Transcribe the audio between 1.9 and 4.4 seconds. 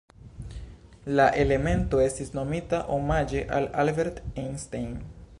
estis nomita omaĝe al Albert